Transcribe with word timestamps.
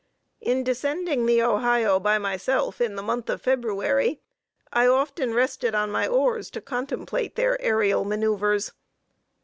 In 0.39 0.63
descending 0.63 1.27
the 1.27 1.43
Ohio 1.43 1.99
by 1.99 2.17
myself 2.17 2.81
in 2.81 2.95
the 2.95 3.03
month 3.03 3.29
of 3.29 3.39
February 3.43 4.19
I 4.73 4.87
often 4.87 5.31
rested 5.35 5.75
on 5.75 5.91
my 5.91 6.07
oars 6.07 6.49
to 6.57 6.59
contemplate 6.59 7.35
their 7.35 7.55
aërial 7.61 8.07
manoeuvres. 8.07 8.71